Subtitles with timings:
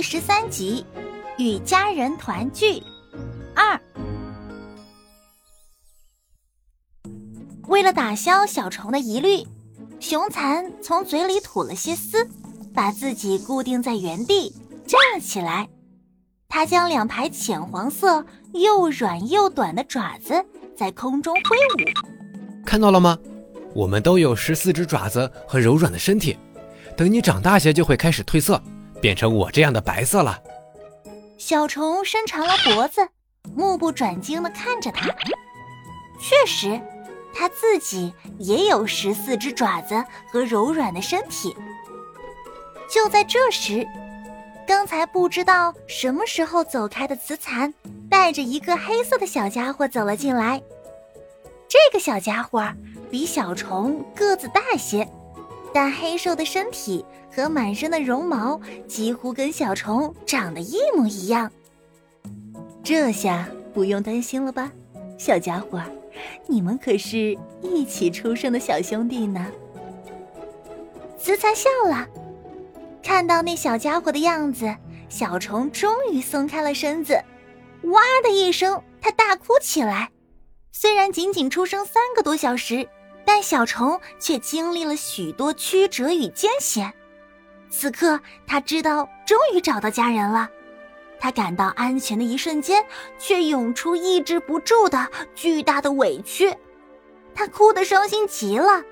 [0.00, 0.82] 第十三集，
[1.36, 2.82] 与家人团聚
[3.54, 3.78] 二。
[7.68, 9.46] 为了打消小虫的疑虑，
[10.00, 12.26] 熊蚕从嘴里吐了些丝，
[12.72, 14.54] 把自己固定在原地，
[14.86, 15.68] 站了起来。
[16.48, 18.24] 它将两排浅黄色、
[18.54, 20.42] 又软又短的爪子
[20.74, 22.64] 在空中挥舞。
[22.64, 23.18] 看到了吗？
[23.74, 26.38] 我们都有十四只爪子和柔软的身体。
[26.96, 28.58] 等你长大些，就会开始褪色。
[29.00, 30.40] 变成我这样的白色了。
[31.38, 33.08] 小虫伸长了脖子，
[33.54, 35.08] 目不转睛地看着它。
[36.20, 36.80] 确实，
[37.32, 41.56] 它自己也有十四只爪子和柔软的身体。
[42.90, 43.86] 就在这时，
[44.66, 47.72] 刚才不知道什么时候走开的雌蚕
[48.10, 50.60] 带着一个黑色的小家伙走了进来。
[51.68, 52.68] 这个小家伙
[53.10, 55.08] 比小虫个子大些，
[55.72, 57.04] 但黑瘦的身体。
[57.32, 61.48] 和满身的绒毛几乎跟小虫长得一模一样。
[62.82, 64.72] 这下不用担心了吧，
[65.16, 65.80] 小家伙，
[66.48, 69.46] 你们可是一起出生的小兄弟呢。
[71.16, 72.04] 慈蚕笑了，
[73.00, 74.74] 看到那小家伙的样子，
[75.08, 77.22] 小虫终于松开了身子，
[77.84, 80.10] 哇的一声，它大哭起来。
[80.72, 82.88] 虽然仅仅出生三个多小时，
[83.32, 86.92] 但小虫却经历了许多曲折与艰险。
[87.70, 90.50] 此刻，他知道终于找到家人了。
[91.20, 92.84] 他感到安全的一瞬间，
[93.20, 96.52] 却涌出抑制不住的巨大的委屈。
[97.32, 98.82] 他哭得伤心极了，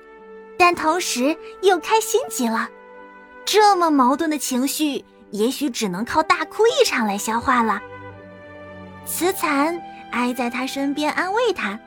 [0.57, 2.69] 但同时又开心极了。
[3.43, 7.81] 这么矛盾的情绪，也许只能靠大哭一场来消化了。
[9.05, 9.77] 慈蚕
[10.11, 11.77] 挨在他身边安慰他，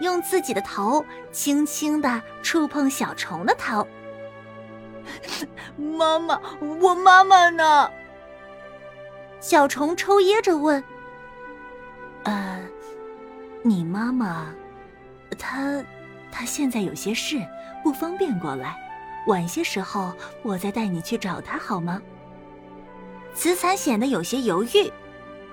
[0.00, 3.86] 用自己的头轻轻的触碰小虫的头。
[5.76, 7.90] 妈妈，我妈妈呢？
[9.40, 10.82] 小虫抽噎着问
[12.24, 12.60] ：“呃，
[13.62, 14.54] 你妈妈，
[15.38, 15.82] 她，
[16.30, 17.38] 她现在有些事，
[17.82, 18.76] 不方便过来。
[19.26, 20.12] 晚些时候
[20.42, 22.00] 我再带你去找她，好吗？”
[23.34, 24.92] 雌蚕显得有些犹豫。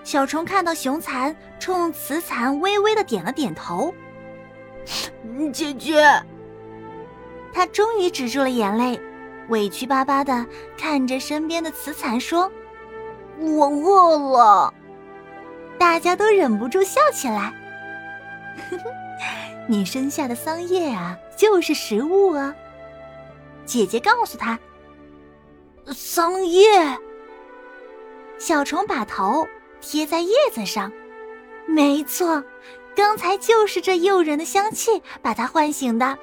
[0.04, 3.94] 小虫看到雄蚕冲雌蚕微微的点了点头。
[5.54, 6.02] 姐姐，
[7.54, 9.00] 他终于止住了眼泪。
[9.50, 10.46] 委屈巴巴的
[10.78, 12.52] 看着身边的雌蚕说
[13.40, 14.74] ：“我饿了。”
[15.80, 17.54] 大家都忍不住笑起来。
[19.68, 22.54] 你身下的桑叶啊，就是食物啊。
[23.66, 24.60] 姐姐告诉他
[25.96, 26.98] ：“桑叶。”
[28.38, 29.48] 小虫把头
[29.80, 30.92] 贴在叶子上，
[31.68, 32.44] 没错，
[32.98, 36.18] 刚才就是这诱人的香气把它唤醒的。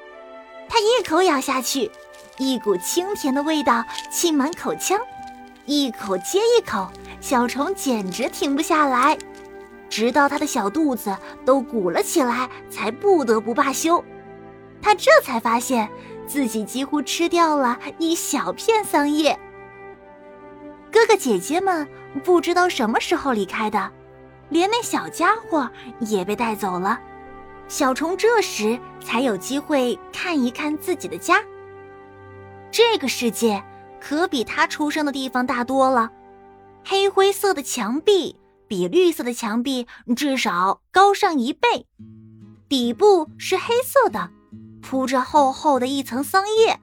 [0.67, 1.89] 他一口咬下去。
[2.37, 3.81] 一股清甜的味道
[4.11, 4.99] 沁满口腔，
[5.65, 6.91] 一口接一口，
[7.21, 9.17] 小虫简直停不下来，
[9.89, 11.15] 直到他的小肚子
[11.45, 14.03] 都鼓了起来，才不得不罢休。
[14.81, 15.89] 他这才发现
[16.27, 19.39] 自己几乎吃掉了一小片桑叶。
[20.91, 21.87] 哥哥姐姐们
[22.21, 23.89] 不知道什么时候离开的，
[24.49, 25.69] 连那小家伙
[25.99, 26.99] 也被带走了。
[27.67, 31.43] 小虫这时才有机会看一看自己的家。
[32.71, 33.63] 这个世界
[33.99, 36.11] 可比他出生的地方大多了，
[36.83, 38.35] 黑灰色的墙壁
[38.67, 41.87] 比绿色的墙壁至少高上一倍，
[42.69, 44.29] 底部是黑色的，
[44.81, 46.79] 铺着厚厚的一层桑叶，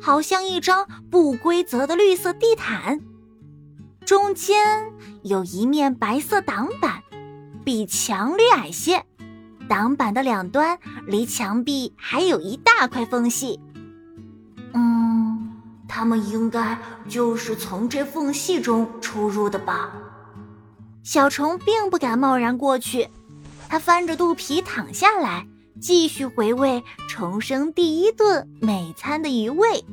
[0.00, 3.00] 好像一张不规则的绿色地毯。
[4.04, 4.92] 中间
[5.22, 7.03] 有一面白色挡板，
[7.64, 9.02] 比墙略矮些，
[9.68, 13.58] 挡板的两端离墙壁还有一大块缝隙。
[14.74, 15.50] 嗯
[15.88, 19.90] 他们应该就是从这缝隙中出入的吧？
[21.02, 23.08] 小虫并不敢贸然过去，
[23.68, 25.46] 它翻着肚皮躺下来，
[25.80, 29.84] 继续回味重生第一顿美餐的余味。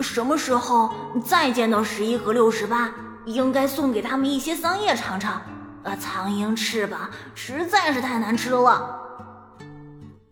[0.00, 0.90] 什么时候
[1.24, 2.92] 再见到十一和六十八，
[3.26, 5.40] 应该送给他们一些桑叶尝尝。
[5.82, 8.98] 呃，苍蝇翅膀实在是太难吃了。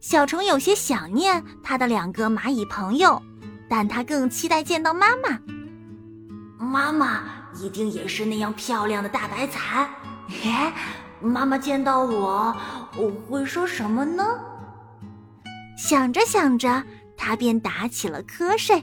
[0.00, 3.23] 小虫有些想念他的两个蚂蚁朋友。
[3.71, 5.39] 但他更期待见到妈妈。
[6.59, 7.25] 妈妈
[7.55, 9.87] 一定也是那样漂亮的大白蚕。
[10.27, 10.73] 嘿，
[11.21, 12.56] 妈妈见到我，
[12.97, 14.25] 我会说什么呢？
[15.77, 16.83] 想着想着，
[17.15, 18.83] 他便打起了瞌睡。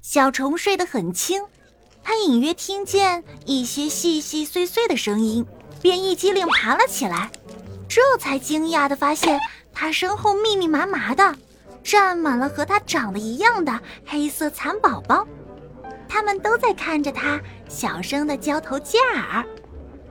[0.00, 1.42] 小虫睡得很轻，
[2.04, 5.44] 他隐约听见一些细细碎碎的声音，
[5.80, 7.30] 便一激灵爬了起来，
[7.88, 9.40] 这才惊讶的发现。
[9.72, 11.34] 他身后密密麻麻的，
[11.82, 15.26] 站满了和他长得一样的黑色蚕宝宝，
[16.08, 19.44] 它们都在看着他，小声的交头接耳，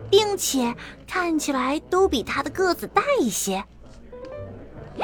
[0.10, 0.75] 并且
[1.07, 3.63] 看起来都比他的个子大一些。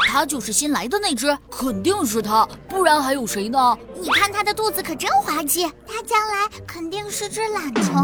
[0.08, 3.78] 他就是新来的那只，肯定是他，不然还有谁呢？
[3.96, 7.96] 你看它的肚子可真滑稽，它将来肯定是只懒虫。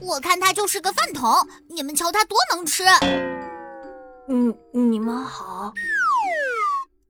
[0.00, 1.32] 我看它就是个饭桶，
[1.68, 2.84] 你们瞧它多能吃。
[4.28, 5.72] 嗯，你们好。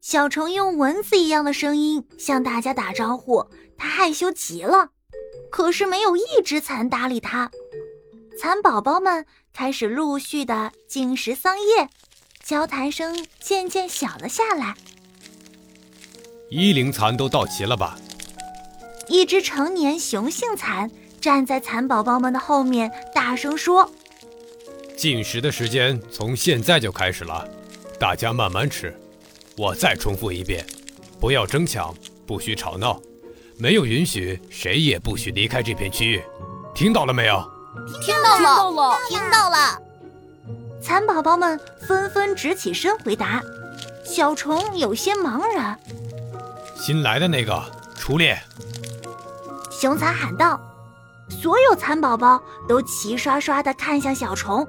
[0.00, 3.46] 小虫用蚊子一样的声音向大家打招呼，
[3.79, 4.88] 它害羞极了，
[5.50, 7.50] 可是没有一只蚕搭理它。
[8.40, 11.88] 蚕宝宝们开始陆续的进食桑叶。
[12.44, 14.74] 交谈声渐渐小了下来。
[16.50, 17.96] 一龄蚕都到齐了吧？
[19.08, 20.90] 一只成年雄性蚕
[21.20, 23.90] 站在蚕宝宝们的后面，大声说
[24.96, 27.48] ：“进食的时间从现在就开始了，
[27.98, 28.94] 大家慢慢吃。
[29.56, 30.64] 我再重复一遍，
[31.20, 31.94] 不要争抢，
[32.26, 33.00] 不许吵闹，
[33.56, 36.22] 没有允许谁也不许离开这片区域，
[36.74, 37.42] 听到了没有？”
[38.02, 39.81] 听到了，听到了。
[40.82, 43.40] 蚕宝宝们纷纷直起身回答，
[44.05, 45.79] 小虫有些茫然。
[46.75, 47.62] 新来的那个
[47.96, 48.37] 出列。
[49.70, 50.61] 雄蚕喊道
[51.31, 54.67] ：“所有蚕宝宝都齐刷刷地看向小虫。”